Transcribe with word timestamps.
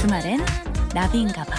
주말엔 0.00 0.38
나비인가 0.94 1.42
봐. 1.42 1.56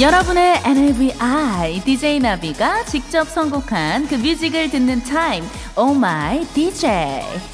여러분의 0.00 0.62
NAVI 0.64 1.80
DJ 1.84 2.20
나비가 2.20 2.84
직접 2.84 3.28
선곡한 3.28 4.06
그 4.06 4.14
뮤직을 4.14 4.70
듣는 4.70 5.02
타임. 5.02 5.44
Oh 5.76 5.96
my 5.96 6.46
DJ. 6.54 7.51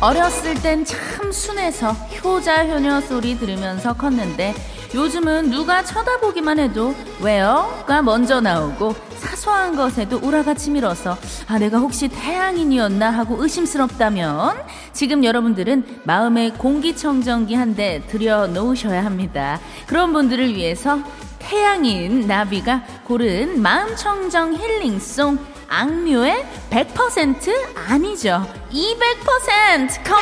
어렸을 0.00 0.54
땐 0.62 0.84
참 0.84 1.30
순해서 1.30 1.92
효자 1.92 2.66
효녀 2.66 3.00
소리 3.02 3.38
들으면서 3.38 3.92
컸는데 3.92 4.54
요즘은 4.94 5.50
누가 5.50 5.84
쳐다보기만 5.84 6.58
해도 6.58 6.94
왜요?가 7.20 8.02
먼저 8.02 8.40
나오고 8.40 8.94
사소한 9.18 9.76
것에도 9.76 10.16
우라가 10.22 10.54
치밀어서 10.54 11.16
아 11.46 11.58
내가 11.58 11.78
혹시 11.78 12.08
태양인이었나 12.08 13.10
하고 13.10 13.42
의심스럽다면 13.42 14.56
지금 14.92 15.22
여러분들은 15.22 16.00
마음의 16.04 16.54
공기청정기 16.54 17.54
한 17.54 17.70
대 17.74 18.02
들여 18.08 18.48
놓으셔야 18.48 19.04
합니다. 19.04 19.60
그런 19.86 20.12
분들을 20.12 20.54
위해서 20.56 20.98
태양인 21.38 22.26
나비가 22.26 22.82
고른 23.04 23.62
마음청정 23.62 24.54
힐링송 24.56 25.38
악뮤의 25.72 26.44
100% 26.70 27.76
아니죠. 27.88 28.44
200% 28.72 30.04
컴온! 30.04 30.20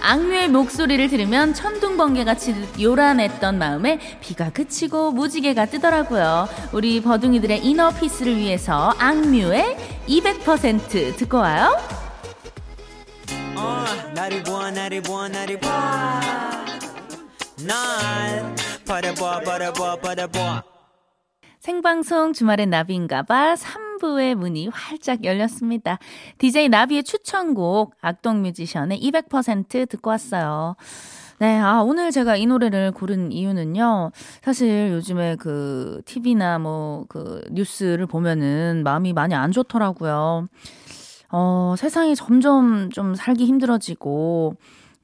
악뮤의 0.00 0.48
목소리를 0.48 1.06
들으면 1.10 1.52
천둥번개가 1.52 2.36
치듯 2.36 2.80
요란했던 2.80 3.58
마음에 3.58 3.98
비가 4.22 4.50
그치고 4.50 5.12
무지개가 5.12 5.66
뜨더라고요. 5.66 6.48
우리 6.72 7.02
버둥이들의 7.02 7.58
이너 7.66 7.90
피스를 7.90 8.36
위해서 8.36 8.94
악뮤의 8.98 9.76
200% 10.08 11.16
듣고 11.16 11.36
와요. 11.38 11.76
어, 13.56 13.84
나를 14.14 14.42
보아 14.44 14.70
나를 14.70 15.02
보아 15.02 15.28
나를 15.28 15.60
보아 15.60 16.20
날 17.66 18.54
바라보아 18.86 19.40
바라보아 19.40 19.96
바라보아 19.96 20.75
생방송 21.66 22.32
주말엔 22.32 22.70
나비인가봐 22.70 23.54
3부의 23.56 24.36
문이 24.36 24.68
활짝 24.68 25.24
열렸습니다. 25.24 25.98
DJ 26.38 26.68
나비의 26.68 27.02
추천곡 27.02 27.92
악동 28.00 28.42
뮤지션의 28.42 29.00
200% 29.00 29.88
듣고 29.88 30.10
왔어요. 30.10 30.76
네, 31.40 31.58
아, 31.58 31.82
오늘 31.82 32.12
제가 32.12 32.36
이 32.36 32.46
노래를 32.46 32.92
고른 32.92 33.32
이유는요. 33.32 34.12
사실 34.42 34.92
요즘에 34.92 35.34
그 35.40 36.02
TV나 36.04 36.60
뭐 36.60 37.04
그 37.08 37.42
뉴스를 37.50 38.06
보면은 38.06 38.82
마음이 38.84 39.12
많이 39.12 39.34
안 39.34 39.50
좋더라고요. 39.50 40.46
어, 41.32 41.74
세상이 41.76 42.14
점점 42.14 42.90
좀 42.90 43.16
살기 43.16 43.44
힘들어지고, 43.44 44.54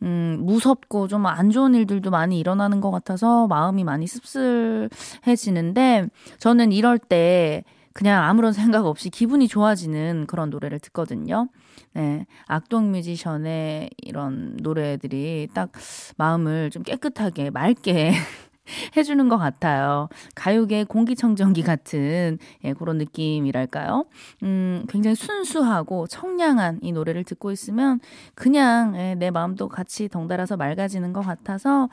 음, 0.02 0.38
무섭고 0.42 1.08
좀 1.08 1.26
안 1.26 1.50
좋은 1.50 1.74
일들도 1.74 2.10
많이 2.10 2.38
일어나는 2.38 2.80
것 2.80 2.90
같아서 2.90 3.46
마음이 3.46 3.84
많이 3.84 4.06
씁쓸해지는데 4.06 6.08
저는 6.38 6.72
이럴 6.72 6.98
때 6.98 7.64
그냥 7.92 8.24
아무런 8.24 8.52
생각 8.52 8.86
없이 8.86 9.10
기분이 9.10 9.48
좋아지는 9.48 10.26
그런 10.26 10.50
노래를 10.50 10.78
듣거든요. 10.80 11.48
네. 11.94 12.26
악동 12.46 12.90
뮤지션의 12.92 13.90
이런 13.98 14.56
노래들이 14.60 15.48
딱 15.54 15.70
마음을 16.16 16.70
좀 16.70 16.82
깨끗하게, 16.82 17.50
맑게 17.50 18.12
해주는 18.96 19.28
것 19.28 19.38
같아요. 19.38 20.08
가요계 20.34 20.84
공기청정기 20.84 21.62
같은 21.62 22.38
예, 22.64 22.72
그런 22.72 22.98
느낌이랄까요? 22.98 24.04
음, 24.42 24.84
굉장히 24.88 25.14
순수하고 25.16 26.06
청량한 26.06 26.80
이 26.82 26.92
노래를 26.92 27.24
듣고 27.24 27.50
있으면 27.50 28.00
그냥 28.34 28.94
예, 28.96 29.14
내 29.14 29.30
마음도 29.30 29.68
같이 29.68 30.08
덩달아서 30.08 30.56
맑아지는 30.56 31.12
것 31.12 31.22
같아서 31.22 31.88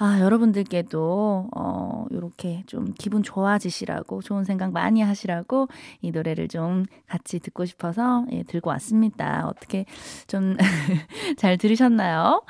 아, 0.00 0.20
여러분들께도, 0.20 1.48
어, 1.56 2.04
요렇게 2.12 2.62
좀 2.66 2.94
기분 2.96 3.24
좋아지시라고, 3.24 4.22
좋은 4.22 4.44
생각 4.44 4.70
많이 4.72 5.02
하시라고 5.02 5.66
이 6.02 6.12
노래를 6.12 6.46
좀 6.46 6.84
같이 7.08 7.40
듣고 7.40 7.64
싶어서, 7.64 8.24
예, 8.30 8.44
들고 8.44 8.70
왔습니다. 8.70 9.48
어떻게 9.48 9.86
좀 10.28 10.56
잘 11.36 11.58
들으셨나요? 11.58 12.42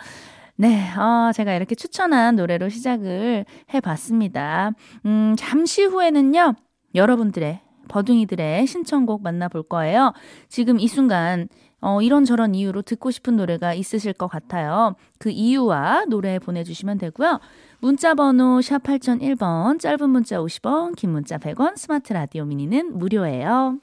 네, 0.60 0.90
어, 0.96 1.30
제가 1.32 1.54
이렇게 1.54 1.76
추천한 1.76 2.34
노래로 2.34 2.68
시작을 2.68 3.44
해봤습니다. 3.72 4.72
음, 5.06 5.36
잠시 5.38 5.84
후에는요, 5.84 6.56
여러분들의, 6.96 7.60
버둥이들의 7.86 8.66
신청곡 8.66 9.22
만나볼 9.22 9.62
거예요. 9.68 10.12
지금 10.48 10.80
이 10.80 10.88
순간, 10.88 11.48
어, 11.80 12.02
이런저런 12.02 12.56
이유로 12.56 12.82
듣고 12.82 13.12
싶은 13.12 13.36
노래가 13.36 13.72
있으실 13.72 14.12
것 14.14 14.26
같아요. 14.26 14.96
그 15.20 15.30
이유와 15.30 16.06
노래 16.06 16.40
보내주시면 16.40 16.98
되고요. 16.98 17.38
문자 17.78 18.14
번호 18.14 18.60
샵 18.60 18.82
8001번, 18.82 19.78
짧은 19.78 20.10
문자 20.10 20.38
50원, 20.40 20.96
긴 20.96 21.10
문자 21.10 21.38
100원, 21.38 21.76
스마트 21.76 22.12
라디오 22.12 22.44
미니는 22.44 22.98
무료예요. 22.98 23.78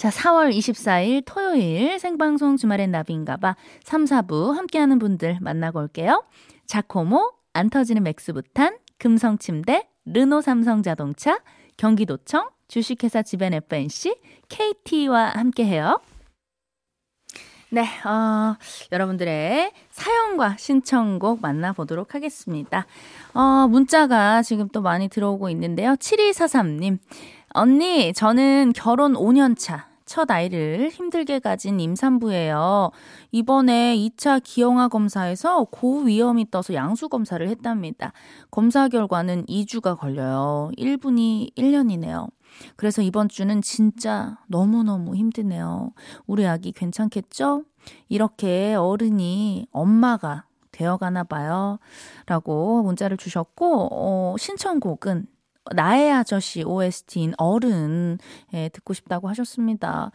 자, 0.00 0.08
4월 0.08 0.50
24일 0.50 1.22
토요일 1.26 1.98
생방송 1.98 2.56
주말엔 2.56 2.90
나비인가봐 2.90 3.54
3, 3.84 4.06
4부 4.06 4.54
함께하는 4.54 4.98
분들 4.98 5.36
만나고 5.42 5.78
올게요. 5.78 6.24
자코모, 6.64 7.34
안 7.52 7.68
터지는 7.68 8.02
맥스부탄, 8.04 8.78
금성침대, 8.96 9.90
르노 10.06 10.40
삼성자동차, 10.40 11.40
경기도청, 11.76 12.48
주식회사 12.66 13.20
지벤 13.20 13.52
FNC, 13.52 14.16
KT와 14.48 15.32
함께해요. 15.34 16.00
네, 17.68 17.82
어, 17.82 18.56
여러분들의 18.92 19.70
사연과 19.90 20.56
신청곡 20.56 21.42
만나보도록 21.42 22.14
하겠습니다. 22.14 22.86
어, 23.34 23.68
문자가 23.68 24.40
지금 24.40 24.70
또 24.70 24.80
많이 24.80 25.08
들어오고 25.08 25.50
있는데요. 25.50 25.94
7243님. 25.96 26.96
언니, 27.52 28.14
저는 28.14 28.72
결혼 28.74 29.12
5년 29.12 29.58
차. 29.58 29.89
첫 30.10 30.28
아이를 30.28 30.88
힘들게 30.90 31.38
가진 31.38 31.78
임산부예요. 31.78 32.90
이번에 33.30 33.96
2차 33.96 34.42
기형아 34.42 34.88
검사에서 34.88 35.62
고위험이 35.70 36.50
떠서 36.50 36.74
양수 36.74 37.08
검사를 37.08 37.48
했답니다. 37.48 38.12
검사 38.50 38.88
결과는 38.88 39.46
2주가 39.46 39.96
걸려요. 39.96 40.72
1분이 40.76 41.54
1년이네요. 41.54 42.28
그래서 42.74 43.02
이번 43.02 43.28
주는 43.28 43.62
진짜 43.62 44.36
너무너무 44.48 45.14
힘드네요. 45.14 45.92
우리 46.26 46.44
아기 46.44 46.72
괜찮겠죠? 46.72 47.62
이렇게 48.08 48.74
어른이 48.74 49.68
엄마가 49.70 50.46
되어가나 50.72 51.22
봐요. 51.22 51.78
라고 52.26 52.82
문자를 52.82 53.16
주셨고, 53.16 53.88
어, 53.92 54.34
신청곡은 54.36 55.28
나의 55.74 56.12
아저씨 56.12 56.62
OST인 56.64 57.34
어른, 57.38 58.18
예, 58.54 58.68
듣고 58.70 58.94
싶다고 58.94 59.28
하셨습니다. 59.28 60.10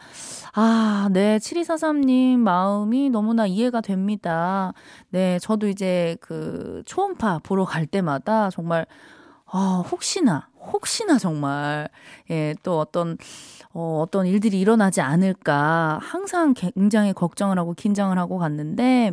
아, 0.54 1.08
네, 1.12 1.38
7243님 1.38 2.38
마음이 2.38 3.10
너무나 3.10 3.46
이해가 3.46 3.80
됩니다. 3.80 4.72
네, 5.10 5.38
저도 5.38 5.68
이제 5.68 6.16
그 6.20 6.82
초음파 6.86 7.40
보러 7.42 7.64
갈 7.64 7.86
때마다 7.86 8.50
정말, 8.50 8.86
아, 9.46 9.84
혹시나, 9.90 10.48
혹시나 10.60 11.18
정말, 11.18 11.88
예, 12.30 12.54
또 12.62 12.80
어떤, 12.80 13.16
어, 13.72 14.00
어떤 14.02 14.26
일들이 14.26 14.60
일어나지 14.60 15.00
않을까 15.00 16.00
항상 16.02 16.54
굉장히 16.54 17.12
걱정을 17.12 17.58
하고 17.58 17.72
긴장을 17.74 18.16
하고 18.18 18.38
갔는데, 18.38 19.12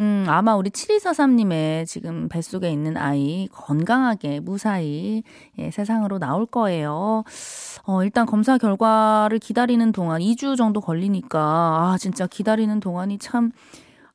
음, 0.00 0.24
아마 0.28 0.54
우리 0.54 0.70
7243님의 0.70 1.84
지금 1.86 2.28
뱃속에 2.28 2.70
있는 2.70 2.96
아이 2.96 3.48
건강하게 3.50 4.38
무사히 4.40 5.24
예, 5.58 5.72
세상으로 5.72 6.20
나올 6.20 6.46
거예요. 6.46 7.24
어, 7.84 8.04
일단 8.04 8.24
검사 8.24 8.58
결과를 8.58 9.40
기다리는 9.40 9.90
동안 9.90 10.20
2주 10.20 10.56
정도 10.56 10.80
걸리니까, 10.80 11.40
아, 11.40 11.96
진짜 11.98 12.28
기다리는 12.28 12.78
동안이 12.78 13.18
참, 13.18 13.50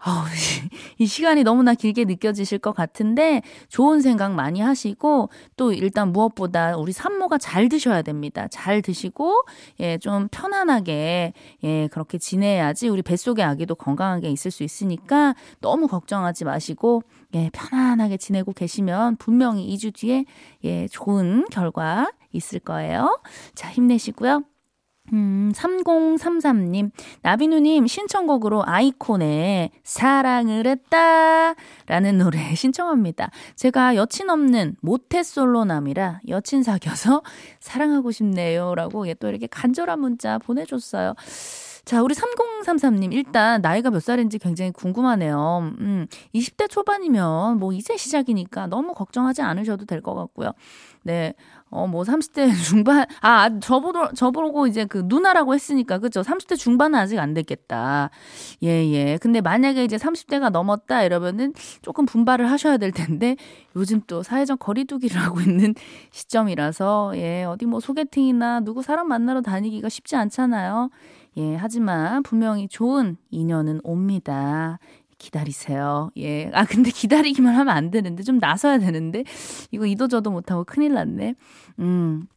아우, 0.06 0.26
이 1.00 1.06
시간이 1.06 1.44
너무나 1.44 1.74
길게 1.74 2.04
느껴지실 2.04 2.60
것 2.60 2.74
같은데 2.74 3.42
좋은 3.70 4.02
생각 4.02 4.34
많이 4.34 4.60
하시고 4.60 5.30
또 5.56 5.72
일단 5.72 6.12
무엇보다 6.12 6.76
우리 6.76 6.92
산모가 6.92 7.38
잘 7.38 7.70
드셔야 7.70 8.02
됩니다. 8.02 8.48
잘 8.52 8.82
드시고 8.82 9.46
예, 9.80 9.98
좀 9.98 10.28
편안하게 10.30 11.34
예, 11.64 11.88
그렇게 11.88 12.18
지내야지 12.18 12.90
우리 12.90 13.02
뱃속의 13.02 13.46
아기도 13.46 13.76
건강하게 13.76 14.30
있을 14.30 14.52
수 14.52 14.64
있으니까 14.64 15.36
너무 15.62 15.88
걱정하지 15.88 16.44
마시고 16.44 17.04
예, 17.36 17.50
편안하게 17.54 18.18
지내고 18.18 18.52
계시면 18.52 19.16
분명히 19.16 19.74
2주 19.74 19.96
뒤에 19.96 20.26
예, 20.66 20.88
좋은 20.90 21.46
결과 21.50 22.12
있을 22.34 22.60
거예요. 22.60 23.22
자, 23.56 23.70
힘내시고요. 23.70 24.44
음, 25.12 25.52
3033님, 25.54 26.92
나비누님 27.22 27.88
신청곡으로 27.88 28.64
아이콘의 28.66 29.72
사랑을 29.84 30.66
했다 30.66 31.56
라는 31.88 32.18
노래 32.18 32.38
신청합니다. 32.56 33.30
제가 33.56 33.96
여친 33.96 34.30
없는 34.30 34.78
모태솔로남이라 34.82 36.22
여친 36.30 36.64
사귀어서 36.64 37.22
사랑하고 37.60 38.12
싶네요 38.12 38.76
라고 38.76 39.06
또 39.20 39.28
이렇게 39.28 39.48
간절한 39.48 40.00
문자 40.00 40.38
보내줬어요. 40.38 41.16
자, 41.86 42.02
우리 42.02 42.16
3033님, 42.16 43.12
일단 43.12 43.62
나이가 43.62 43.90
몇 43.92 44.02
살인지 44.02 44.40
굉장히 44.40 44.72
궁금하네요. 44.72 45.74
음, 45.80 46.08
20대 46.34 46.70
초반이면 46.70 47.60
뭐 47.60 47.74
이제 47.74 47.98
시작이니까 47.98 48.68
너무 48.68 48.94
걱정하지 48.94 49.42
않으셔도 49.42 49.86
될 49.86 50.02
것 50.02 50.16
같고요. 50.16 50.52
네. 51.04 51.34
어, 51.70 51.86
뭐 51.88 52.04
30대 52.04 52.48
중반, 52.64 53.06
아, 53.22 53.60
저보고, 53.60 54.14
저보고 54.14 54.68
이제 54.68 54.86
그 54.86 55.04
누나라고 55.08 55.54
했으니까, 55.56 55.98
그죠? 55.98 56.22
30대 56.22 56.56
중반은 56.58 56.98
아직 56.98 57.20
안 57.20 57.34
됐겠다. 57.34 58.12
예, 58.64 58.68
예. 58.92 59.18
근데 59.22 59.42
만약에 59.42 59.84
이제 59.84 59.98
30대가 59.98 60.50
넘었다 60.52 61.04
이러면은 61.04 61.54
조금 61.82 62.06
분발을 62.06 62.50
하셔야 62.50 62.78
될 62.78 62.92
텐데, 62.94 63.36
요즘 63.76 64.02
또 64.08 64.24
사회적 64.24 64.60
거리두기를 64.60 65.18
하고 65.20 65.42
있는 65.42 65.74
시점이라서, 66.12 67.14
예, 67.16 67.44
어디 67.44 67.66
뭐 67.66 67.80
소개팅이나 67.82 68.62
누구 68.62 68.82
사람 68.84 69.10
만나러 69.10 69.42
다니기가 69.42 69.90
쉽지 69.90 70.16
않잖아요. 70.16 70.90
예, 71.38 71.56
하지만 71.56 72.24
분명히 72.24 72.68
좋은 72.68 73.18
인연은 73.32 73.82
옵니다. 73.84 74.80
기다리세요. 75.18 76.12
예. 76.18 76.52
아, 76.54 76.66
근데 76.66 76.92
기다리기만 76.92 77.56
하면 77.56 77.76
안 77.76 77.92
되는데, 77.92 78.24
좀 78.24 78.40
나서야 78.40 78.80
되는데, 78.80 79.24
이거 79.72 79.86
이도저도 79.86 80.30
못하고 80.32 80.64
큰일 80.64 80.94
났네. 80.94 81.36
음. 81.80 82.28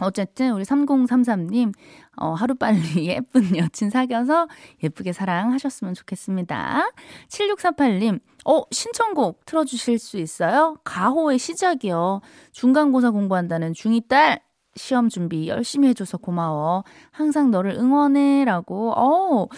어쨌든 0.00 0.52
우리 0.52 0.64
3033님 0.64 1.72
어 2.16 2.32
하루빨리 2.32 2.80
예쁜 3.06 3.56
여친 3.56 3.90
사귀어서 3.90 4.48
예쁘게 4.82 5.12
사랑하셨으면 5.12 5.94
좋겠습니다. 5.94 6.90
7648님 7.28 8.20
어 8.44 8.62
신청곡 8.72 9.46
틀어 9.46 9.64
주실 9.64 10.00
수 10.00 10.18
있어요? 10.18 10.76
가호의 10.82 11.38
시작이요. 11.38 12.22
중간고사 12.50 13.12
공부한다는 13.12 13.72
중2 13.72 14.08
딸 14.08 14.40
시험 14.76 15.08
준비 15.08 15.48
열심히 15.48 15.88
해줘서 15.88 16.18
고마워. 16.18 16.84
항상 17.10 17.50
너를 17.50 17.72
응원해. 17.72 18.44
라고, 18.44 18.92
어, 18.92 19.48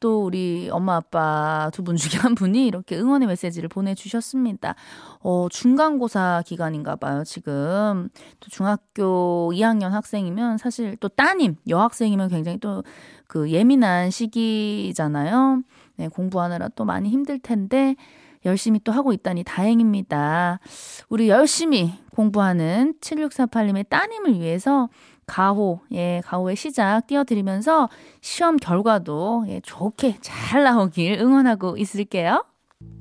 또 0.00 0.24
우리 0.24 0.68
엄마 0.70 0.96
아빠 0.96 1.70
두 1.72 1.82
분 1.84 1.96
중에 1.96 2.20
한 2.20 2.34
분이 2.34 2.66
이렇게 2.66 2.96
응원의 2.98 3.28
메시지를 3.28 3.68
보내주셨습니다. 3.68 4.74
어, 5.20 5.48
중간고사 5.50 6.42
기간인가 6.46 6.96
봐요, 6.96 7.24
지금. 7.24 8.08
또 8.40 8.48
중학교 8.50 9.50
2학년 9.54 9.90
학생이면 9.90 10.58
사실 10.58 10.96
또 10.98 11.08
따님, 11.08 11.56
여학생이면 11.68 12.28
굉장히 12.28 12.58
또 12.58 12.82
그 13.26 13.50
예민한 13.50 14.10
시기잖아요. 14.10 15.62
네, 15.96 16.08
공부하느라 16.08 16.68
또 16.76 16.84
많이 16.84 17.08
힘들 17.08 17.38
텐데, 17.38 17.96
열심히 18.44 18.80
또 18.84 18.92
하고 18.92 19.12
있다니 19.12 19.44
다행입니다. 19.44 20.60
우리 21.08 21.28
열심히 21.28 21.94
공부하는 22.14 22.94
7648님의 23.00 23.88
따님을 23.88 24.40
위해서 24.40 24.88
가호, 25.26 25.80
예, 25.92 26.20
가호의 26.24 26.56
시작 26.56 27.06
띄워드리면서 27.06 27.88
시험 28.20 28.56
결과도 28.56 29.46
예, 29.48 29.60
좋게 29.60 30.18
잘 30.20 30.64
나오길 30.64 31.18
응원하고 31.18 31.76
있을게요. 31.76 32.44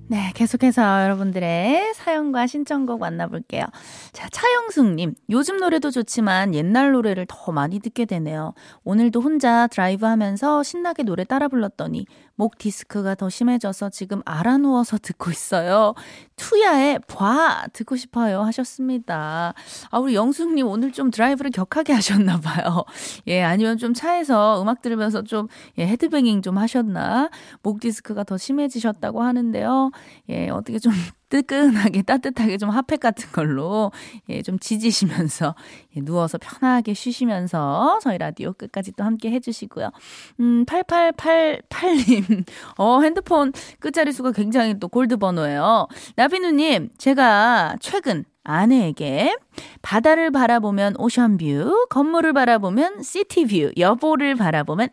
네, 0.09 0.31
계속해서 0.35 1.03
여러분들의 1.03 1.93
사연과 1.95 2.45
신청곡 2.45 2.99
만나볼게요. 2.99 3.63
자, 4.11 4.27
차영숙님. 4.29 5.15
요즘 5.29 5.57
노래도 5.57 5.91
좋지만 5.91 6.53
옛날 6.53 6.91
노래를 6.91 7.25
더 7.27 7.51
많이 7.51 7.79
듣게 7.79 8.05
되네요. 8.05 8.53
오늘도 8.83 9.21
혼자 9.21 9.65
드라이브 9.67 10.05
하면서 10.05 10.61
신나게 10.61 11.03
노래 11.03 11.23
따라 11.23 11.47
불렀더니 11.47 12.05
목 12.35 12.57
디스크가 12.57 13.15
더 13.15 13.29
심해져서 13.29 13.89
지금 13.91 14.21
앓아 14.25 14.57
누워서 14.57 14.97
듣고 14.97 15.31
있어요. 15.31 15.93
투야의 16.35 16.99
봐! 17.07 17.65
듣고 17.73 17.95
싶어요. 17.95 18.41
하셨습니다. 18.41 19.53
아, 19.89 19.99
우리 19.99 20.15
영숙님 20.15 20.67
오늘 20.67 20.91
좀 20.91 21.11
드라이브를 21.11 21.51
격하게 21.51 21.93
하셨나봐요. 21.93 22.83
예, 23.27 23.41
아니면 23.43 23.77
좀 23.77 23.93
차에서 23.93 24.61
음악 24.61 24.81
들으면서 24.81 25.23
좀, 25.23 25.47
예, 25.77 25.87
헤드뱅잉 25.87 26.41
좀 26.41 26.57
하셨나? 26.57 27.29
목 27.61 27.79
디스크가 27.79 28.23
더 28.25 28.37
심해지셨다고 28.37 29.23
하는데요. 29.23 29.91
예, 30.29 30.49
어떻게 30.49 30.79
좀 30.79 30.91
뜨끈하게 31.29 32.03
따뜻하게 32.03 32.57
좀 32.57 32.69
hot 32.69 32.82
pack 32.82 32.99
같은 32.99 33.31
걸로 33.31 33.91
예, 34.29 34.41
좀 34.41 34.59
지지시면서 34.59 35.55
예, 35.95 36.01
누워서 36.01 36.37
편하게 36.37 36.93
쉬시면서 36.93 37.99
저희 38.01 38.17
라디오 38.17 38.53
끝까지 38.53 38.91
또 38.93 39.03
함께 39.03 39.31
해주시고요. 39.31 39.89
음, 40.39 40.65
8888님, 40.65 42.45
어, 42.77 43.01
핸드폰 43.01 43.51
끝자리 43.79 44.11
수가 44.11 44.31
굉장히 44.31 44.79
또 44.79 44.87
골드 44.87 45.17
번호예요. 45.17 45.87
나비누님, 46.15 46.89
제가 46.97 47.77
최근 47.79 48.25
아내에게 48.43 49.35
바다를 49.81 50.31
바라보면 50.31 50.95
ocean 50.97 51.42
view, 51.42 51.87
건물을 51.89 52.33
바라보면 52.33 53.01
city 53.01 53.33
view, 53.33 53.73
여보를 53.77 54.35
바라보면 54.35 54.89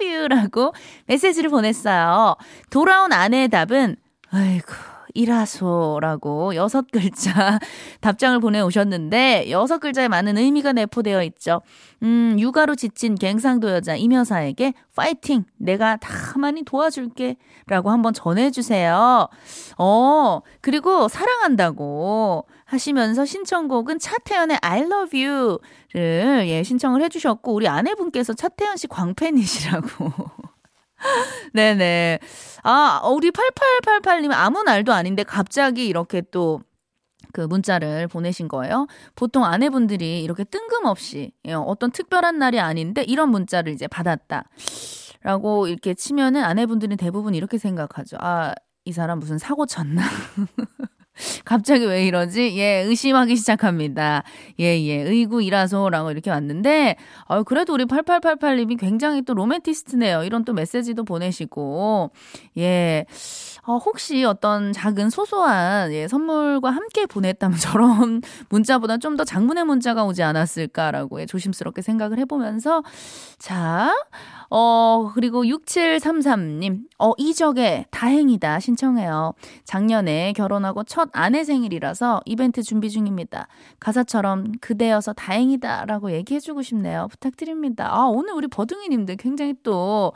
you라고 0.00 0.72
메시지를 1.06 1.50
보냈어요. 1.50 2.36
돌아온 2.70 3.12
아내의 3.12 3.48
답은, 3.48 3.96
아이고, 4.30 4.72
이라소라고 5.14 6.54
여섯 6.54 6.86
글자 6.92 7.58
답장을 8.00 8.38
보내오셨는데 8.40 9.50
여섯 9.50 9.78
글자에 9.78 10.08
많은 10.08 10.36
의미가 10.38 10.72
내포되어 10.72 11.22
있죠. 11.24 11.62
음, 12.02 12.36
육아로 12.38 12.74
지친 12.74 13.14
갱상도 13.14 13.70
여자 13.70 13.96
이여사에게 13.96 14.74
파이팅! 14.94 15.44
내가 15.56 15.96
다 15.96 16.38
많이 16.38 16.62
도와줄게. 16.62 17.36
라고 17.66 17.90
한번 17.90 18.12
전해주세요. 18.12 19.28
어, 19.78 20.40
그리고 20.60 21.08
사랑한다고 21.08 22.46
하시면서 22.64 23.24
신청곡은 23.24 23.98
차태현의 23.98 24.58
I 24.62 24.80
love 24.82 25.24
you를 25.24 26.48
예, 26.48 26.62
신청을 26.62 27.02
해주셨고, 27.02 27.54
우리 27.54 27.68
아내분께서 27.68 28.34
차태현 28.34 28.76
씨 28.76 28.86
광팬이시라고. 28.88 30.12
네네. 31.54 32.18
아, 32.62 33.00
우리 33.12 33.30
8888님 33.30 34.32
아무 34.32 34.62
날도 34.62 34.92
아닌데 34.92 35.22
갑자기 35.22 35.86
이렇게 35.86 36.20
또 36.20 36.60
그 37.32 37.42
문자를 37.42 38.08
보내신 38.08 38.48
거예요. 38.48 38.86
보통 39.14 39.44
아내분들이 39.44 40.22
이렇게 40.22 40.44
뜬금없이 40.44 41.32
예, 41.46 41.52
어떤 41.52 41.90
특별한 41.90 42.38
날이 42.38 42.60
아닌데 42.60 43.02
이런 43.02 43.30
문자를 43.30 43.72
이제 43.72 43.86
받았다. 43.86 44.44
라고 45.22 45.66
이렇게 45.66 45.94
치면은 45.94 46.44
아내분들은 46.44 46.96
대부분 46.96 47.34
이렇게 47.34 47.58
생각하죠. 47.58 48.16
아, 48.20 48.54
이 48.84 48.92
사람 48.92 49.18
무슨 49.18 49.36
사고 49.38 49.66
쳤나? 49.66 50.02
갑자기 51.44 51.84
왜 51.86 52.06
이러지? 52.06 52.56
예, 52.58 52.82
의심하기 52.82 53.36
시작합니다. 53.36 54.22
예, 54.60 54.64
예, 54.80 55.02
의구이라서라고 55.02 56.10
이렇게 56.10 56.30
왔는데, 56.30 56.96
어, 57.26 57.42
그래도 57.42 57.74
우리 57.74 57.84
8888님이 57.84 58.78
굉장히 58.78 59.22
또 59.22 59.34
로맨티스트네요. 59.34 60.24
이런 60.24 60.44
또 60.44 60.52
메시지도 60.52 61.04
보내시고, 61.04 62.10
예, 62.58 63.04
어, 63.66 63.76
혹시 63.76 64.24
어떤 64.24 64.72
작은 64.72 65.10
소소한 65.10 65.92
예, 65.92 66.08
선물과 66.08 66.70
함께 66.70 67.04
보냈다면 67.06 67.58
저런 67.60 68.22
문자보다 68.48 68.96
좀 68.96 69.18
더 69.18 69.24
장문의 69.24 69.64
문자가 69.64 70.04
오지 70.04 70.22
않았을까라고 70.22 71.20
예, 71.20 71.26
조심스럽게 71.26 71.82
생각을 71.82 72.18
해보면서, 72.18 72.84
자, 73.38 73.92
어, 74.50 75.10
그리고 75.14 75.42
6733님, 75.44 76.82
어, 76.98 77.12
이적에 77.18 77.86
다행이다 77.90 78.60
신청해요. 78.60 79.34
작년에 79.64 80.32
결혼하고 80.34 80.84
첫 80.84 81.07
아내 81.12 81.44
생일이라서 81.44 82.22
이벤트 82.24 82.62
준비 82.62 82.90
중입니다. 82.90 83.48
가사처럼 83.80 84.52
그대여서 84.60 85.12
다행이다 85.12 85.86
라고 85.86 86.12
얘기해주고 86.12 86.62
싶네요. 86.62 87.08
부탁드립니다. 87.10 87.88
아, 87.92 88.06
오늘 88.06 88.34
우리 88.34 88.48
버둥이님들 88.48 89.16
굉장히 89.16 89.54
또, 89.62 90.12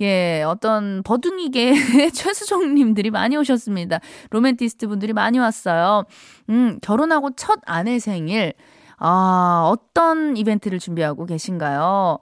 예, 0.00 0.42
어떤 0.42 1.02
버둥이계 1.02 1.72
최수종님들이 2.12 3.10
많이 3.10 3.36
오셨습니다. 3.36 4.00
로맨티스트 4.30 4.88
분들이 4.88 5.12
많이 5.12 5.38
왔어요. 5.38 6.04
음, 6.50 6.78
결혼하고 6.82 7.30
첫 7.36 7.60
아내 7.66 7.98
생일. 7.98 8.54
아, 8.98 9.68
어떤 9.72 10.36
이벤트를 10.36 10.78
준비하고 10.78 11.26
계신가요? 11.26 12.18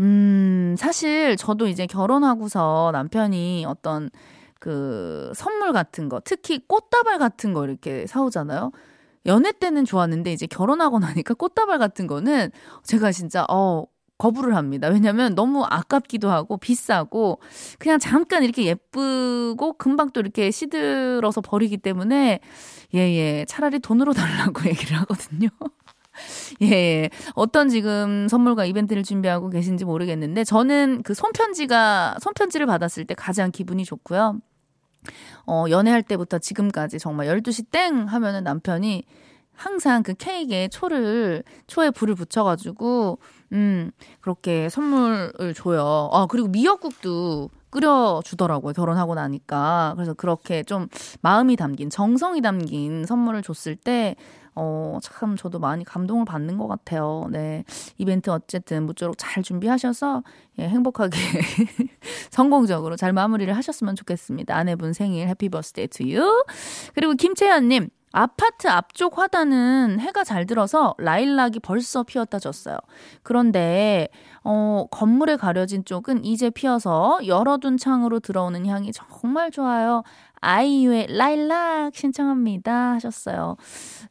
음, 0.00 0.74
사실 0.78 1.36
저도 1.36 1.68
이제 1.68 1.86
결혼하고서 1.86 2.90
남편이 2.92 3.64
어떤 3.66 4.10
그 4.60 5.32
선물 5.34 5.72
같은 5.72 6.08
거, 6.08 6.20
특히 6.24 6.60
꽃다발 6.68 7.18
같은 7.18 7.52
거 7.52 7.64
이렇게 7.64 8.06
사오잖아요. 8.06 8.70
연애 9.26 9.52
때는 9.52 9.84
좋았는데 9.84 10.32
이제 10.32 10.46
결혼하고 10.46 10.98
나니까 10.98 11.34
꽃다발 11.34 11.78
같은 11.78 12.06
거는 12.06 12.50
제가 12.84 13.10
진짜 13.12 13.44
어 13.50 13.86
거부를 14.18 14.54
합니다. 14.54 14.88
왜냐면 14.88 15.34
너무 15.34 15.64
아깝기도 15.64 16.30
하고 16.30 16.58
비싸고 16.58 17.40
그냥 17.78 17.98
잠깐 17.98 18.44
이렇게 18.44 18.64
예쁘고 18.66 19.74
금방 19.78 20.10
또 20.10 20.20
이렇게 20.20 20.50
시들어서 20.50 21.40
버리기 21.40 21.78
때문에 21.78 22.40
예예 22.94 23.38
예, 23.40 23.44
차라리 23.48 23.80
돈으로 23.80 24.12
달라고 24.14 24.68
얘기를 24.68 24.96
하거든요. 25.00 25.48
예, 26.62 26.66
예. 26.66 27.10
어떤 27.34 27.70
지금 27.70 28.28
선물과 28.28 28.66
이벤트를 28.66 29.02
준비하고 29.02 29.48
계신지 29.48 29.86
모르겠는데 29.86 30.44
저는 30.44 31.02
그 31.02 31.14
손편지가 31.14 32.16
손편지를 32.20 32.66
받았을 32.66 33.06
때 33.06 33.14
가장 33.14 33.50
기분이 33.50 33.84
좋고요. 33.84 34.40
어, 35.46 35.66
연애할 35.70 36.02
때부터 36.02 36.38
지금까지 36.38 36.98
정말 36.98 37.26
12시 37.26 37.70
땡 37.70 38.04
하면은 38.06 38.44
남편이 38.44 39.04
항상 39.54 40.02
그 40.02 40.14
케이크에 40.14 40.68
초를, 40.68 41.44
초에 41.66 41.90
불을 41.90 42.14
붙여가지고, 42.14 43.18
음, 43.52 43.90
그렇게 44.20 44.70
선물을 44.70 45.54
줘요. 45.54 46.08
아, 46.12 46.26
그리고 46.26 46.48
미역국도 46.48 47.50
끓여주더라고요. 47.70 48.72
결혼하고 48.72 49.14
나니까. 49.14 49.94
그래서 49.96 50.14
그렇게 50.14 50.62
좀 50.62 50.88
마음이 51.22 51.56
담긴, 51.56 51.90
정성이 51.90 52.40
담긴 52.40 53.04
선물을 53.06 53.42
줬을 53.42 53.76
때, 53.76 54.16
어, 54.54 54.98
참 55.02 55.36
저도 55.36 55.58
많이 55.58 55.84
감동을 55.84 56.24
받는 56.24 56.58
것 56.58 56.66
같아요. 56.66 57.28
네. 57.30 57.64
이벤트 57.98 58.30
어쨌든 58.30 58.84
무쪼록 58.84 59.16
잘 59.16 59.42
준비하셔서 59.42 60.22
예, 60.58 60.68
행복하게 60.68 61.16
성공적으로 62.30 62.96
잘 62.96 63.12
마무리를 63.12 63.54
하셨으면 63.56 63.94
좋겠습니다. 63.96 64.54
아내분 64.54 64.92
생일 64.92 65.28
happy 65.28 65.48
birthday 65.48 65.88
to 65.88 66.04
you. 66.10 66.44
그리고 66.94 67.14
김채연 67.14 67.68
님 67.68 67.88
아파트 68.12 68.66
앞쪽 68.66 69.18
화단은 69.18 70.00
해가 70.00 70.24
잘 70.24 70.44
들어서 70.44 70.94
라일락이 70.98 71.60
벌써 71.60 72.02
피었다 72.02 72.38
졌어요. 72.38 72.76
그런데 73.22 74.08
어, 74.42 74.86
건물에 74.90 75.36
가려진 75.36 75.84
쪽은 75.84 76.24
이제 76.24 76.50
피어서 76.50 77.18
열어둔 77.26 77.76
창으로 77.76 78.20
들어오는 78.20 78.66
향이 78.66 78.92
정말 78.92 79.50
좋아요. 79.50 80.02
아이유의 80.40 81.08
라일락 81.10 81.94
신청합니다 81.94 82.92
하셨어요. 82.92 83.56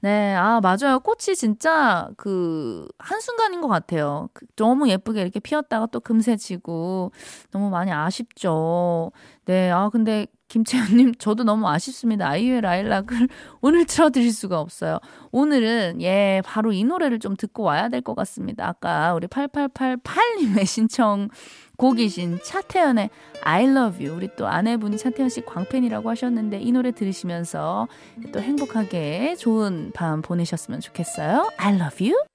네, 0.01 0.35
아, 0.35 0.59
맞아요. 0.61 0.99
꽃이 0.99 1.35
진짜 1.35 2.09
그, 2.17 2.87
한순간인 2.99 3.61
것 3.61 3.67
같아요. 3.67 4.29
그 4.33 4.45
너무 4.55 4.89
예쁘게 4.89 5.21
이렇게 5.21 5.39
피었다가 5.39 5.87
또 5.87 5.99
금세 5.99 6.35
지고 6.37 7.11
너무 7.51 7.69
많이 7.69 7.91
아쉽죠. 7.91 9.11
네, 9.45 9.71
아, 9.71 9.89
근데 9.89 10.27
김채연님, 10.49 11.13
저도 11.15 11.43
너무 11.43 11.67
아쉽습니다. 11.69 12.27
아이유의 12.27 12.61
라일락을 12.61 13.27
오늘 13.61 13.85
틀어드릴 13.85 14.33
수가 14.33 14.59
없어요. 14.59 14.99
오늘은, 15.31 16.01
예, 16.01 16.41
바로 16.45 16.71
이 16.73 16.83
노래를 16.83 17.19
좀 17.19 17.35
듣고 17.35 17.63
와야 17.63 17.87
될 17.87 18.01
것 18.01 18.15
같습니다. 18.15 18.67
아까 18.67 19.13
우리 19.13 19.27
8888님의 19.27 20.65
신청 20.65 21.29
곡이신 21.77 22.39
차태현의 22.43 23.09
I 23.43 23.65
love 23.65 24.05
you. 24.05 24.17
우리 24.17 24.29
또 24.35 24.47
아내분이 24.47 24.97
차태현 24.97 25.29
씨 25.29 25.41
광팬이라고 25.41 26.09
하셨는데 26.09 26.59
이 26.59 26.71
노래 26.71 26.91
들으시면서 26.91 27.87
또 28.33 28.41
행복하게 28.41 29.35
좋은 29.35 29.91
밤 29.93 30.21
보내셨으면 30.21 30.81
좋겠어요. 30.81 31.49
I 31.57 31.75
love 31.75 32.09
you. 32.09 32.28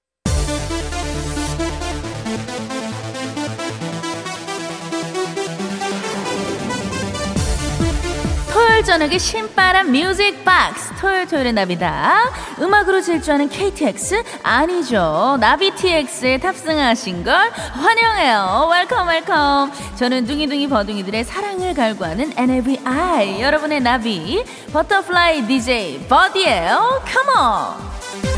토요일 8.75 8.83
저녁에 8.83 9.17
신바람 9.17 9.89
뮤직 9.89 10.43
박스. 10.43 10.93
토요일 10.99 11.25
토요일의 11.27 11.53
나비다. 11.53 12.29
음악으로 12.59 12.99
질주하는 12.99 13.47
KTX 13.47 14.21
아니죠. 14.43 15.37
나비 15.39 15.71
TX에 15.71 16.39
탑승하신 16.39 17.23
걸 17.23 17.33
환영해요. 17.51 18.67
Welcome 18.69 19.07
welcome. 19.07 19.71
저는 19.95 20.25
둥이둥이 20.25 20.67
버둥이들의 20.67 21.23
사랑을 21.23 21.73
갈구하는 21.73 22.33
나비 22.35 23.39
여러분의 23.39 23.79
나비. 23.79 24.43
Butterfly 24.73 25.47
DJ 25.47 26.07
버디예요. 26.09 27.01
Come 27.05 27.91
on 27.91 28.34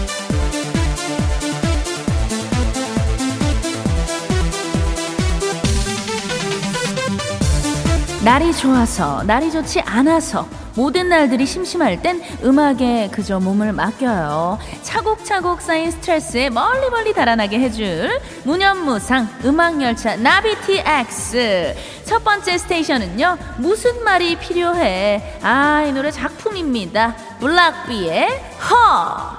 날이 8.28 8.52
좋아서, 8.52 9.24
날이 9.24 9.50
좋지 9.50 9.80
않아서, 9.80 10.50
모든 10.76 11.08
날들이 11.08 11.46
심심할 11.46 12.02
땐 12.02 12.22
음악에 12.44 13.08
그저 13.10 13.40
몸을 13.40 13.72
맡겨요. 13.72 14.60
차곡차곡 14.82 15.62
쌓인 15.62 15.90
스트레스에 15.92 16.50
멀리 16.50 16.90
멀리 16.90 17.14
달아나게 17.14 17.58
해줄 17.58 18.20
무념무상 18.44 19.30
음악열차 19.46 20.18
나비티 20.18 20.80
X. 20.80 21.74
첫 22.04 22.22
번째 22.26 22.58
스테이션은요, 22.58 23.38
무슨 23.60 24.04
말이 24.04 24.36
필요해? 24.36 25.40
아, 25.42 25.86
이 25.88 25.94
노래 25.94 26.12
작품입니다. 26.12 27.16
블락비의 27.40 28.28
허! 28.70 29.37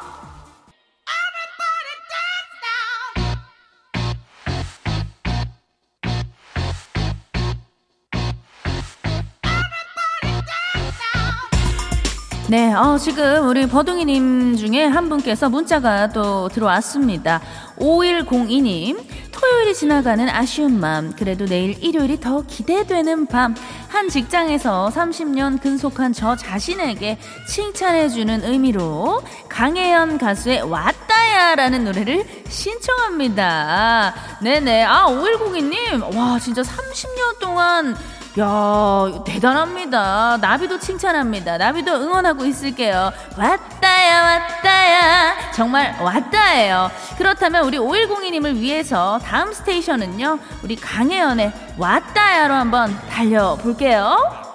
네, 12.51 12.73
어, 12.73 12.97
지금 12.97 13.47
우리 13.47 13.67
버둥이님 13.67 14.57
중에 14.57 14.87
한 14.87 15.11
분께서 15.11 15.51
문자가 15.51 16.09
또 16.09 16.49
들어왔습니다. 16.49 17.43
5102님, 17.77 19.05
토요일이 19.33 19.75
지나가는 19.75 20.27
아쉬운 20.31 20.81
마음, 20.81 21.13
그래도 21.13 21.45
내일 21.45 21.77
일요일이 21.85 22.19
더 22.19 22.41
기대되는 22.41 23.27
밤, 23.27 23.55
한 23.89 24.09
직장에서 24.09 24.91
30년 24.95 25.61
근속한 25.61 26.15
저 26.15 26.37
자신에게 26.37 27.19
칭찬해주는 27.47 28.43
의미로 28.45 29.23
강혜연 29.51 30.17
가수의 30.17 30.63
왔다야 30.63 31.55
라는 31.55 31.85
노래를 31.85 32.25
신청합니다. 32.49 34.15
네네, 34.41 34.85
아, 34.85 35.05
5102님, 35.09 36.17
와, 36.17 36.39
진짜 36.39 36.63
30년 36.63 37.39
동안 37.41 37.95
야, 38.39 39.25
대단합니다. 39.25 40.39
나비도 40.41 40.79
칭찬합니다. 40.79 41.59
나비도 41.59 41.93
응원하고 41.93 42.45
있을게요. 42.45 43.13
왔다야, 43.37 44.23
왔다야. 44.23 45.51
정말 45.53 45.97
왔다예요. 46.01 46.91
그렇다면 47.17 47.65
우리 47.65 47.79
5102님을 47.79 48.55
위해서 48.61 49.19
다음 49.25 49.53
스테이션은요, 49.53 50.39
우리 50.63 50.77
강혜연의 50.77 51.53
왔다야로 51.79 52.55
한번 52.55 52.97
달려볼게요. 53.09 54.48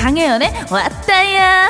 강혜연의 0.00 0.64
왔다야 0.70 1.68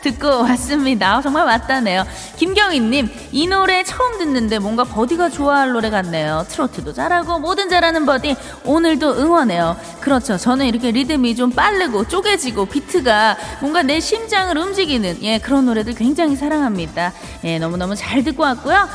듣고 0.00 0.42
왔습니다. 0.42 1.20
정말 1.20 1.44
왔다네요. 1.44 2.06
김경희님, 2.36 3.10
이 3.32 3.46
노래 3.48 3.82
처음 3.82 4.16
듣는데 4.16 4.60
뭔가 4.60 4.84
버디가 4.84 5.30
좋아할 5.30 5.72
노래 5.72 5.90
같네요. 5.90 6.46
트로트도 6.48 6.92
잘하고 6.92 7.40
뭐든 7.40 7.68
잘하는 7.68 8.06
버디 8.06 8.36
오늘도 8.64 9.14
응원해요. 9.18 9.76
그렇죠. 10.00 10.36
저는 10.36 10.66
이렇게 10.66 10.92
리듬이 10.92 11.34
좀 11.34 11.50
빠르고 11.50 12.06
쪼개지고 12.06 12.66
비트가 12.66 13.36
뭔가 13.60 13.82
내 13.82 13.98
심장을 13.98 14.56
움직이는 14.56 15.18
예 15.22 15.38
그런 15.38 15.66
노래들 15.66 15.94
굉장히 15.94 16.36
사랑합니다. 16.36 17.12
예 17.42 17.58
너무너무 17.58 17.96
잘 17.96 18.22
듣고 18.22 18.44
왔고요. 18.44 18.88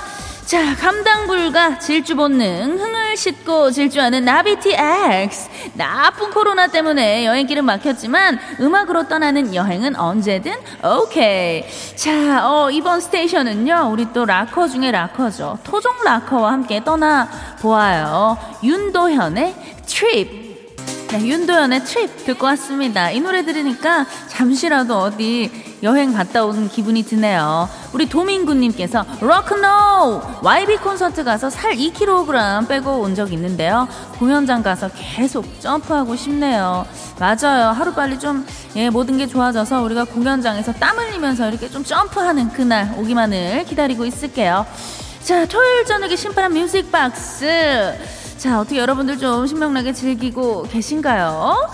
자, 0.49 0.75
감당 0.77 1.27
불가 1.27 1.77
질주 1.77 2.15
본능, 2.15 2.79
흥을 2.79 3.15
싣고 3.15 3.69
질주하는 3.69 4.25
나비 4.25 4.73
TX. 4.73 5.47
나쁜 5.75 6.31
코로나 6.31 6.65
때문에 6.65 7.27
여행길은 7.27 7.63
막혔지만 7.65 8.39
음악으로 8.59 9.07
떠나는 9.07 9.53
여행은 9.53 9.95
언제든 9.95 10.53
오케이. 10.83 11.63
자, 11.95 12.49
어, 12.49 12.71
이번 12.71 12.99
스테이션은요, 12.99 13.91
우리 13.91 14.11
또 14.11 14.25
락커 14.25 14.69
중에 14.69 14.89
락커죠. 14.89 15.59
토종 15.63 16.03
락커와 16.03 16.51
함께 16.51 16.83
떠나 16.83 17.29
보아요. 17.61 18.35
윤도현의 18.63 19.55
Trip. 19.85 20.49
네, 21.09 21.27
윤도현의 21.27 21.83
Trip 21.83 22.25
듣고 22.25 22.47
왔습니다. 22.47 23.11
이 23.11 23.19
노래 23.19 23.45
들으니까 23.45 24.07
잠시라도 24.25 24.97
어디 24.97 25.77
여행 25.83 26.11
갔다 26.11 26.43
온 26.43 26.69
기분이 26.69 27.03
드네요. 27.03 27.69
우리 27.93 28.07
도민구님께서 28.07 29.03
럭노 29.19 30.21
YB 30.43 30.77
콘서트 30.77 31.23
가서 31.23 31.49
살 31.49 31.73
2kg 31.73 32.67
빼고 32.67 32.99
온 32.99 33.15
적 33.15 33.33
있는데요. 33.33 33.87
공연장 34.19 34.61
가서 34.63 34.89
계속 34.95 35.59
점프하고 35.59 36.15
싶네요. 36.15 36.85
맞아요. 37.19 37.69
하루빨리 37.71 38.19
좀 38.19 38.45
예, 38.75 38.89
모든 38.89 39.17
게 39.17 39.25
좋아져서 39.27 39.81
우리가 39.81 40.03
공연장에서 40.05 40.73
땀 40.73 40.97
흘리면서 40.99 41.49
이렇게 41.49 41.67
좀 41.69 41.83
점프하는 41.83 42.49
그날 42.49 42.93
오기만을 42.97 43.65
기다리고 43.65 44.05
있을게요. 44.05 44.65
자, 45.23 45.45
토요일 45.47 45.85
저녁에 45.85 46.15
신바람 46.15 46.53
뮤직 46.53 46.91
박스. 46.91 47.97
자, 48.37 48.59
어떻게 48.59 48.77
여러분들 48.79 49.17
좀 49.17 49.45
신명나게 49.47 49.91
즐기고 49.93 50.63
계신가요? 50.71 51.67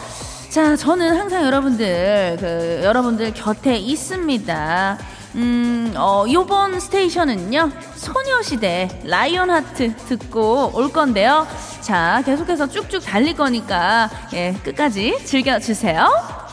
자, 0.50 0.76
저는 0.76 1.20
항상 1.20 1.44
여러분들, 1.46 2.38
그, 2.40 2.82
여러분들 2.84 3.34
곁에 3.34 3.76
있습니다. 3.78 4.98
음, 5.36 5.94
어, 5.98 6.26
요번 6.32 6.80
스테이션은요, 6.80 7.70
소녀시대 7.96 9.02
라이온 9.04 9.50
하트 9.52 9.96
듣고 9.96 10.72
올 10.74 10.90
건데요. 10.92 11.46
자, 11.82 12.22
계속해서 12.26 12.68
쭉쭉 12.68 13.04
달릴 13.04 13.36
거니까, 13.36 14.10
예, 14.34 14.54
끝까지 14.64 15.24
즐겨주세요. 15.26 16.45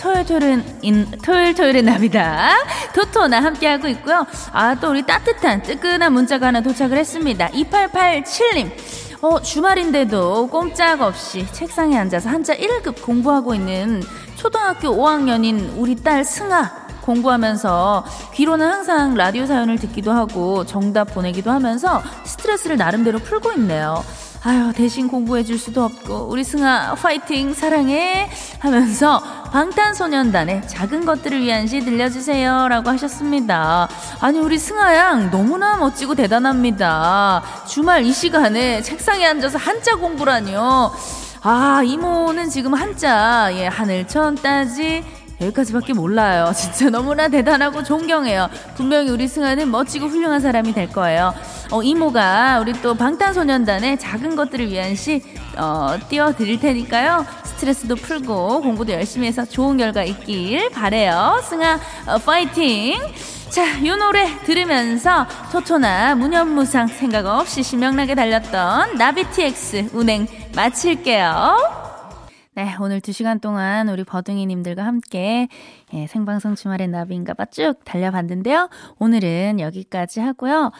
토요일 0.00 0.24
토요일은 0.24 0.64
인, 0.80 1.10
토요일 1.22 1.54
토요일의 1.54 1.82
나비다. 1.82 2.52
토토나 2.94 3.42
함께하고 3.42 3.86
있고요. 3.88 4.26
아, 4.52 4.74
또 4.76 4.90
우리 4.90 5.04
따뜻한 5.04 5.62
뜨끈한 5.62 6.12
문자가 6.12 6.46
하나 6.46 6.62
도착을 6.62 6.96
했습니다. 6.96 7.48
2887님. 7.48 8.70
어, 9.20 9.42
주말인데도 9.42 10.48
꼼짝없이 10.48 11.46
책상에 11.52 11.98
앉아서 11.98 12.30
한자 12.30 12.56
1급 12.56 13.02
공부하고 13.02 13.54
있는 13.54 14.02
초등학교 14.36 14.88
5학년인 14.88 15.74
우리 15.76 15.94
딸 15.96 16.24
승아. 16.24 16.88
공부하면서 17.02 18.04
귀로는 18.34 18.70
항상 18.70 19.14
라디오 19.14 19.44
사연을 19.44 19.78
듣기도 19.78 20.12
하고 20.12 20.64
정답 20.64 21.12
보내기도 21.12 21.50
하면서 21.50 22.02
스트레스를 22.24 22.76
나름대로 22.76 23.18
풀고 23.18 23.52
있네요. 23.52 24.02
아유, 24.42 24.72
대신 24.74 25.06
공부해 25.06 25.44
줄 25.44 25.58
수도 25.58 25.84
없고, 25.84 26.28
우리 26.30 26.44
승아, 26.44 26.94
파이팅, 26.94 27.52
사랑해! 27.52 28.30
하면서 28.58 29.20
방탄소년단의 29.52 30.66
작은 30.66 31.04
것들을 31.04 31.42
위한 31.42 31.66
시 31.66 31.80
들려주세요. 31.80 32.68
라고 32.68 32.88
하셨습니다. 32.88 33.86
아니, 34.20 34.38
우리 34.38 34.56
승아 34.56 34.96
양 34.96 35.30
너무나 35.30 35.76
멋지고 35.76 36.14
대단합니다. 36.14 37.42
주말 37.68 38.06
이 38.06 38.12
시간에 38.14 38.80
책상에 38.80 39.26
앉아서 39.26 39.58
한자 39.58 39.96
공부라니요. 39.96 40.90
아, 41.42 41.82
이모는 41.84 42.48
지금 42.48 42.72
한자, 42.72 43.50
예, 43.52 43.66
하늘천 43.66 44.36
따지, 44.36 45.04
여기까지밖에 45.40 45.92
몰라요. 45.92 46.52
진짜 46.56 46.90
너무나 46.90 47.28
대단하고 47.28 47.82
존경해요. 47.82 48.48
분명히 48.76 49.10
우리 49.10 49.26
승아는 49.26 49.70
멋지고 49.70 50.06
훌륭한 50.06 50.40
사람이 50.40 50.72
될 50.72 50.88
거예요. 50.88 51.34
어, 51.70 51.82
이모가 51.82 52.58
우리 52.60 52.72
또 52.82 52.94
방탄소년단의 52.94 53.98
작은 53.98 54.36
것들을 54.36 54.70
위한 54.70 54.94
시, 54.94 55.22
어, 55.56 55.96
띄워드릴 56.08 56.60
테니까요. 56.60 57.24
스트레스도 57.44 57.96
풀고 57.96 58.62
공부도 58.62 58.92
열심히 58.92 59.28
해서 59.28 59.44
좋은 59.44 59.76
결과 59.76 60.02
있길 60.02 60.70
바래요. 60.70 61.40
승아, 61.44 61.78
어, 62.06 62.18
파이팅! 62.18 62.98
자, 63.50 63.64
이 63.78 63.90
노래 63.90 64.28
들으면서 64.44 65.26
토토나 65.50 66.14
무념무상 66.14 66.86
생각 66.86 67.26
없이 67.26 67.64
신명나게 67.64 68.14
달렸던 68.14 68.96
나비TX 68.96 69.90
운행 69.92 70.28
마칠게요. 70.54 71.89
네, 72.56 72.74
오늘 72.80 73.00
두 73.00 73.12
시간 73.12 73.38
동안 73.38 73.88
우리 73.88 74.02
버둥이님들과 74.04 74.84
함께 74.84 75.48
예, 75.94 76.06
생방송 76.08 76.56
주말의 76.56 76.88
나비인가봐 76.88 77.46
쭉 77.46 77.74
달려봤는데요. 77.84 78.68
오늘은 78.98 79.60
여기까지 79.60 80.20
하고요. 80.20 80.72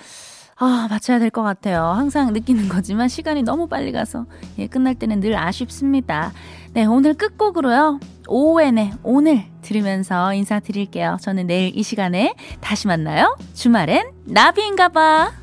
아, 0.56 0.88
맞춰야 0.90 1.18
될 1.18 1.30
것 1.30 1.42
같아요. 1.42 1.84
항상 1.84 2.32
느끼는 2.32 2.68
거지만 2.68 3.08
시간이 3.08 3.44
너무 3.44 3.68
빨리 3.68 3.92
가서 3.92 4.26
예, 4.58 4.66
끝날 4.66 4.94
때는 4.96 5.20
늘 5.20 5.36
아쉽습니다. 5.36 6.32
네, 6.72 6.84
오늘 6.84 7.14
끝곡으로요. 7.14 8.00
오웬의 8.26 8.92
오늘 9.04 9.44
들으면서 9.62 10.34
인사드릴게요. 10.34 11.18
저는 11.20 11.46
내일 11.46 11.76
이 11.76 11.82
시간에 11.82 12.34
다시 12.60 12.88
만나요. 12.88 13.36
주말엔 13.54 14.10
나비인가봐. 14.24 15.32